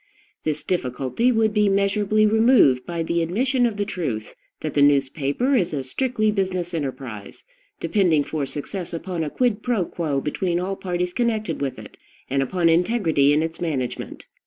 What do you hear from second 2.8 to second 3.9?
by the admission of the